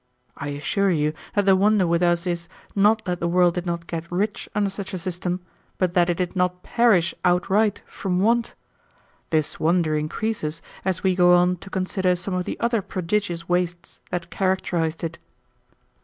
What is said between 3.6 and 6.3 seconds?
not get rich under such a system, but that it